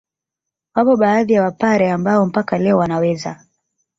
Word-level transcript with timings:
Wapo 0.75 0.95
baadhi 0.97 1.33
ya 1.33 1.43
Wapare 1.43 1.91
ambao 1.91 2.25
mpaka 2.25 2.57
leo 2.57 2.77
wanaweza 2.77 3.45